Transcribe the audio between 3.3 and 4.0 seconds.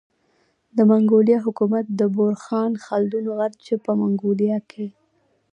غر چي په